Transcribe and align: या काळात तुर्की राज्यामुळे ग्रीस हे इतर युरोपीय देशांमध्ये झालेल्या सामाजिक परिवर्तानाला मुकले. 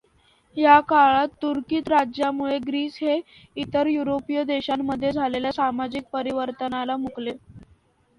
या 0.57 0.79
काळात 0.81 1.27
तुर्की 1.41 1.79
राज्यामुळे 1.81 2.57
ग्रीस 2.59 2.97
हे 3.01 3.19
इतर 3.55 3.87
युरोपीय 3.87 4.43
देशांमध्ये 4.45 5.11
झालेल्या 5.11 5.51
सामाजिक 5.51 6.05
परिवर्तानाला 6.13 6.97
मुकले. 6.97 7.31